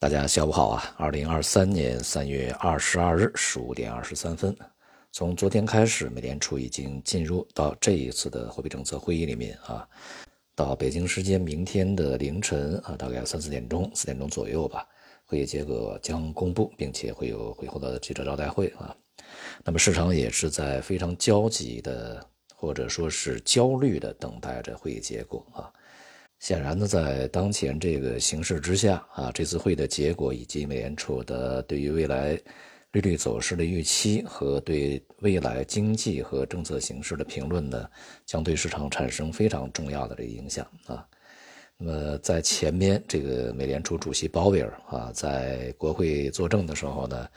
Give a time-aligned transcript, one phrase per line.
[0.00, 0.94] 大家下午好啊！
[0.96, 4.56] 二零二三年三月二十二日十五点二十三分，
[5.10, 9.84] 从昨天开始，美联储已经进入到这一次的货币政策会议里面啊。
[10.54, 14.86] 到北京时间明天的凌晨啊，大概三四点钟、四点钟左右吧，
[15.26, 18.94] 会议结果将公布，并且会有会后的记者招待会啊。
[19.64, 22.24] 那么市场也是在非常焦急的，
[22.54, 25.72] 或者说是焦虑的等待着会议结果啊。
[26.40, 32.38] 显然呢，在当前这个形势之下啊，这次会的结果以及美联储的对于未来
[32.92, 37.90] 利率走势的预期和对未来经济和政策形势的评论呢，
[38.24, 41.04] 将对市场产生非常重要的这个影响啊。
[41.76, 47.28] 那么在前面这个美联储主席鲍威尔啊，在国会作证的时候呢，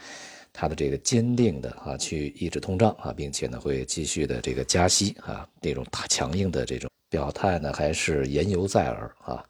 [0.54, 6.91] 他的这个坚定的啊去抑制通胀啊，并且呢会继续的这个加息啊，这种大强硬的这种。
[7.12, 9.44] 表态呢还是言犹在耳啊，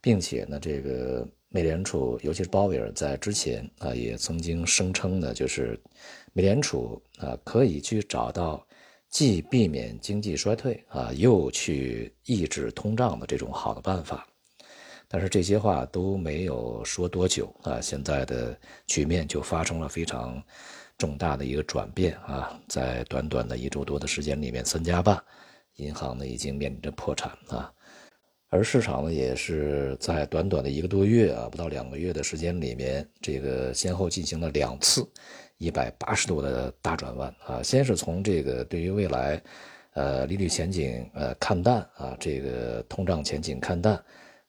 [0.00, 5.80] 并且呢，这个美联储，尤其是鲍威尔在之前啊，也曾经声称呢，就是
[6.32, 8.66] 美联储啊可以去找到
[9.10, 14.26] 既避免经济衰退啊，又去抑制通胀的这种好的办法。
[15.06, 20.42] 但是这些话都没有说多久啊，现在的局面就发生了非常
[20.98, 25.22] 重大的一个转变啊，在短短的一周多的时间里面，三加半。
[25.76, 27.72] 银行呢已经面临着破产啊，
[28.48, 35.04] 而市场呢也是在短短的一个多月啊，不到两个月的时间里面，这个先后进行了两次
[35.58, 37.60] 一百八十度的大转弯啊。
[37.62, 39.42] 先是从这个对于未来，
[39.94, 44.00] 呃利率前景呃看淡啊，这个通胀前景看淡，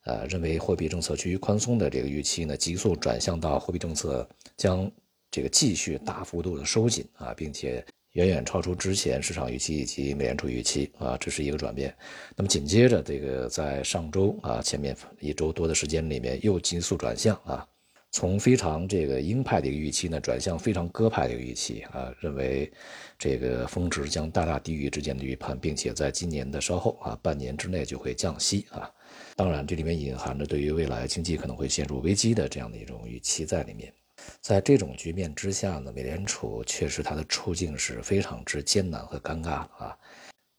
[0.04, 4.88] 呃认为货币政策趋于宽松的这个预期呢，急速转向到货币政策将
[5.30, 7.84] 这个继续大幅度的收紧啊，并且。
[8.16, 11.94] 远远超出之前市场预期以及美联储预期啊，这是一个转变。
[12.34, 17.68] 那么紧接着这个在上周啊前面一周多的时间里面又急速转向啊，
[18.12, 22.72] 从非常这个鹰派的一个预期呢转向非常鸽派的一个预期啊，认为
[23.18, 28.90] 这个峰值将大大低于之前的预判，并且在今年的稍后啊半年之内就会降息啊。
[29.36, 33.92] 当然这里面隐含着对于未来经济可能会陷入危机的这样的一种预期在里面。
[34.40, 39.96] 在这种局面之下呢，美联储确实它的处境是非常之艰难和尴尬啊。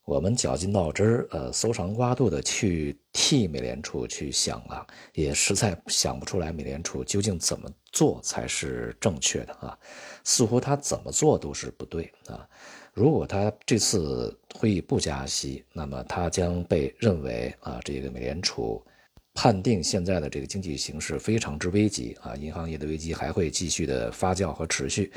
[0.06, 9.78] 我们绞尽脑汁儿呃，搜肠刮肚的去替美联储去想啊，也实在想不出来美联储究竟怎么做才是正确的啊。
[10.24, 12.48] 似乎他怎么做都是不对啊。
[12.94, 18.82] 如果他这次会议不加息，那么他将被认为啊，这个美联储。
[19.40, 25.14] 判定现在的这个经济形势非常之危急啊，银行业的危机还会继续的发酵和持续，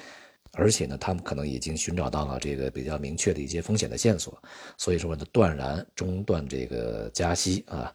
[0.53, 4.38] 而且呢，他们可能已经寻找到了这个比较明确的一些风险的线索，
[4.76, 7.91] 所以说呢，断然中断这个加息啊。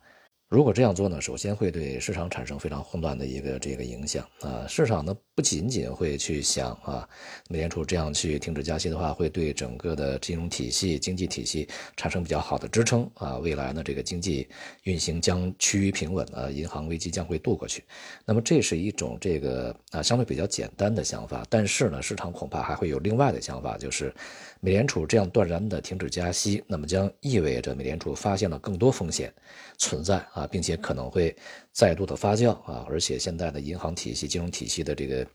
[0.47, 4.63] 如果这样做呢，首先会对市场产生非常混乱的一个这个影响啊。
[4.67, 7.09] 市场呢不仅仅会去想啊，
[7.49, 11.67] 美联储这样去停止加息的话，会对整个的金融体系、经济体系
[11.97, 13.39] 产生比较好的支撑啊。
[13.39, 14.47] 未来呢，这个经济
[14.83, 17.83] 运行将趋于平稳啊，银行危机将会度过去。
[18.23, 24.13] 那么这是一种这个啊相对比较简单的想法，但是呢，市场恐怕还会有另外的想法，就是
[24.61, 29.33] 美联储这样断然的停止加息，那么将意味着美联储发现了更多风险
[29.79, 30.23] 存在。
[30.35, 31.33] 啊，并且可能会
[31.71, 35.25] 再度的发酵啊，而且现在的银行体系、金融体系的这个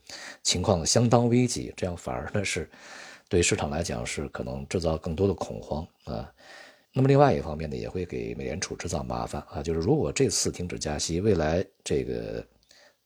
[0.43, 2.69] 情况相当危急，这样反而呢是
[3.29, 6.31] 对市场来讲是可能制造更多的恐慌啊。
[6.93, 12.45] 那么另外一方面呢，也会给美联储制造麻烦啊，就是如果这次停止加息，未来这个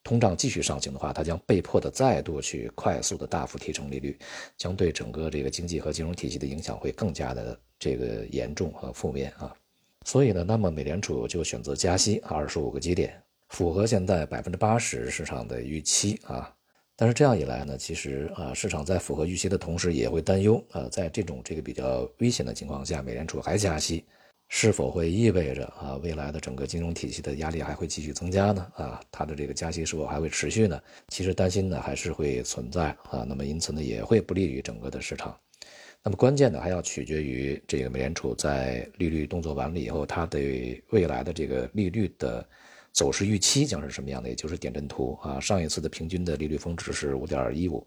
[0.03, 4.19] 通胀继续上行的话，它将被迫的再度去快速的大幅提升利率，
[4.57, 9.55] 将对整个这个经济和金融体系的影响会更加的这个严重和负面啊。
[10.05, 16.53] 所以呢，那么美联储就选择加息二十五个基点，符合现在百分之八十市场的预期啊。
[16.95, 24.05] 但是这样一来呢，其实啊，市场在符合预期的同时，也会担忧啊，在这种这个比较危险的情况下，美联储还加息，
[24.47, 28.65] 是否会意味着啊，未来的整个金融体系的压力还会继续增加呢？
[28.75, 30.79] 啊，它的这个加息是否还会持续呢？
[31.09, 33.25] 其实担心呢还是会存在啊。
[33.27, 35.35] 那么因此呢，也会不利于整个的市场。
[36.07, 42.47] 那么关键的还要取决于这个美联储在利率动作完了以后，它对未来的这个利率的
[42.91, 45.39] 走势预期将是什么样的，也就是点阵图啊。
[45.39, 47.83] 上一次的平均的利率峰值是五点一五，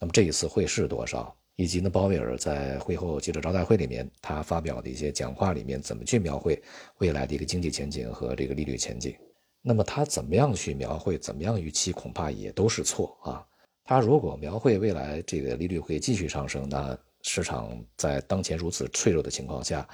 [0.00, 1.32] 那么这一次会是多少？
[1.54, 6.60] 以及呢，鲍威尔在会后记者招待会里面他发表的一些讲话里面怎么去描绘
[6.98, 9.14] 未来的一个经济前景和这个利率前景？
[9.62, 13.46] 那么他怎么样去描绘，怎么样预期，恐怕也都是错啊。
[13.84, 19.86] 他如果描绘未来这个利率会继续上升，那市场在当前如此脆弱的情况下，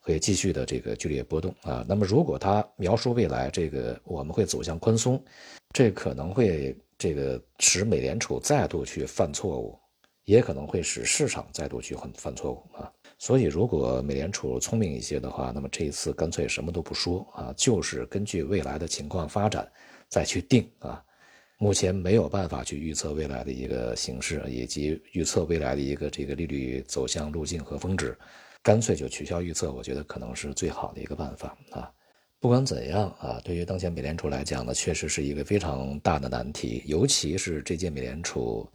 [0.00, 1.84] 会继续的这个剧烈波动啊。
[1.88, 5.22] 那么，如果他描述未来这个我们会走向宽松，
[5.72, 9.78] 这可能会这个使美联储再度去犯错误，
[10.24, 12.92] 也可能会使市场再度去犯犯错误啊。
[13.18, 19.70] 所以，如果美联储聪明一些的话，那么这一次干脆什么都不说啊，就是根据未来的情况发展
[20.08, 21.02] 再去定啊。
[21.62, 28.18] 目前没有办法去预测未来的一个形势，以及预测未来的一个这个利率走向路径和峰值，
[28.64, 31.88] 干脆就取消预测，我觉得可能是最好的一个办法啊。
[32.40, 38.68] 不管怎样啊，对于当前美联储来讲呢，确实是一个非常大的难题，尤其是这届美联储，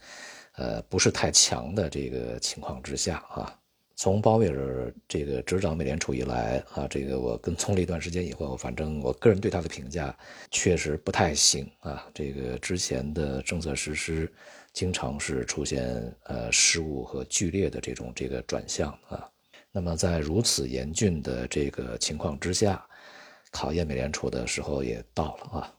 [0.55, 3.53] 呃，不是太强的这个情况之下啊。
[3.99, 10.15] 从鲍威尔这个执掌美联储以来啊，这个我跟踪了一段时间以后，反正我个人对他的评价
[10.51, 12.07] 确实不太行啊。
[12.13, 14.31] 这个之前的政策实施
[14.71, 19.27] 经常是出现呃失误和剧烈的这种这个转向啊。
[19.71, 22.87] 那么在如此严峻的这个情况之下，
[23.49, 25.73] 考验美联储的时候也到了啊。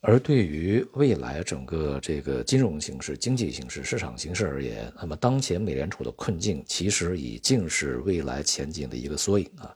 [0.00, 9.74] 而对于未来整个这个金融形势、经济形势、市场形势而言，那么当前美联储的困境其实已经是未来前景的一个缩影啊。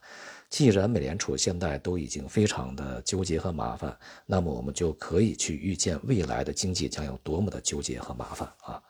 [0.48, 8.80] 既然美联储现在都已经非常的纠结和麻烦，那么我们就可以去预见未来的经济将有多么的纠结和麻烦啊。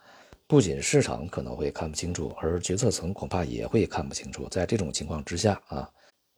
[0.46, 4.46] 不仅市场可能会看不清楚，而决策层恐怕也会看不清楚。
[4.50, 5.88] 在这种情况之下啊。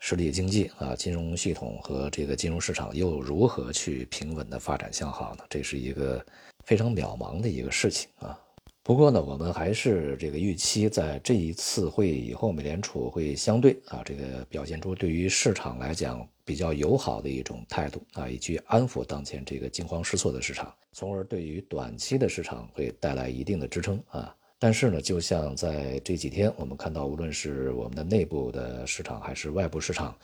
[0.07, 5.45] 实体经济啊，金融系统和这个金融市场又如何去平稳的发展向好呢？
[5.49, 6.23] 这是一个
[6.67, 8.39] 非常渺茫的一个事情啊。
[8.83, 24.37] 不过呢，我们还是这个预期，在这一次会议以后，美联储会相对啊，这个表现出对于市场来讲比较友好的一种态度啊，以及安抚当前这个惊慌失措的市场，从而对于短期的市场会带来一定的支撑啊。
[24.65, 30.17] 但是呢，就像在这几天，我们看到，无论是我们的内部的市场还是外部市场，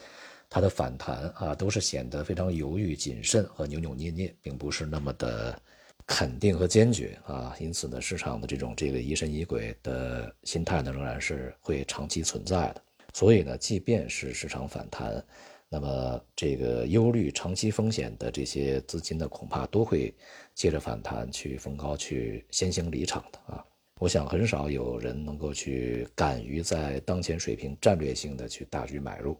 [0.48, 5.60] 它的反弹啊，都是显得非常犹豫、谨慎和扭扭捏捏，并不是那么的
[6.06, 7.54] 肯定和坚决啊。
[7.60, 12.82] 因此呢，市场的这种这个疑神疑鬼的心态呢，仍然是会长期存在的。
[13.12, 15.22] 所以呢，即便是市场反弹，
[15.68, 20.14] 那么这个忧虑长期风险的这些资金呢，恐怕都会
[20.54, 23.62] 借着反弹去逢高去先行离场的啊。
[24.00, 29.36] 我想很少有人能够去敢于在当前水平战略性的去大举买入，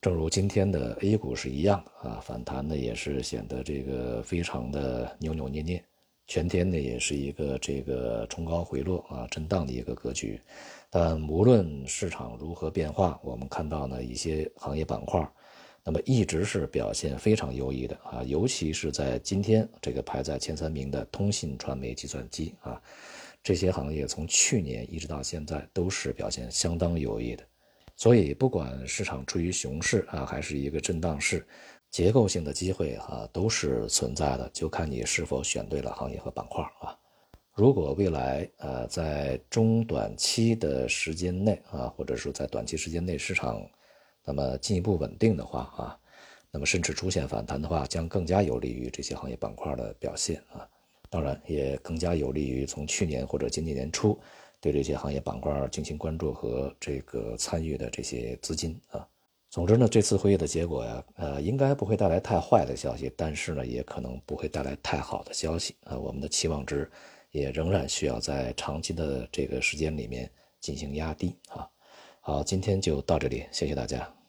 [0.00, 5.84] 正如今天的 A 股是一样的啊，反弹呢也是显得这个非常的扭扭捏捏，
[6.26, 10.40] 全天呢也是一个这个冲高回落啊震荡的一个格局，
[10.90, 15.24] 但无论市场如何变化，我们看到呢一些行业板块，
[15.84, 22.82] 那么一直是表现非常优异的啊，尤其是在今天这个排在前三名的通信、传媒、计算机啊。
[23.44, 27.44] 这些行业从去年一直到现在都是表现相当优异的，
[27.94, 31.46] 所以不管市场处于熊市啊，还是一个震荡市，
[31.90, 36.98] 结构性的机会啊都是存在的，就看你是否选对了行业和板块啊。
[37.52, 43.62] 如果未来呃在中短期的时间内啊，或者说在短期时间内市场
[44.24, 46.00] 那么进一步稳定的话啊，
[46.50, 50.66] 那么甚至出现反弹的话，将更加有利于这些行业板块的表现啊。
[51.14, 54.18] 当然，也更加有利于从去年或者今年年初
[54.60, 59.06] 对这些行业板块进行关注和这个参与的这些资金啊。
[59.48, 65.96] 总之呢，这次会议的结果呀，呃，应该不会带来太坏的消息，但是呢，也可能不会带来太好的消息啊。
[65.96, 66.90] 我们的期望值
[67.30, 70.28] 也仍然需要在长期的这个时间里面
[70.58, 71.64] 进行压低啊。
[72.22, 74.23] 好，今天就到这里，谢谢大家。